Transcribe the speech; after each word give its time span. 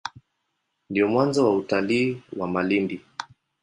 Ndio 0.89 1.07
mwanzo 1.07 1.43
wa 1.45 1.55
utalii 1.57 2.23
wa 2.37 2.47
Malindi. 2.47 3.01